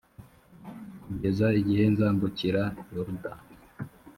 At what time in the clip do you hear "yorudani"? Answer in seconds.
2.93-3.45